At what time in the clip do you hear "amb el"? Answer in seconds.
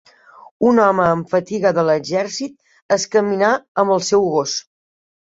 3.83-4.03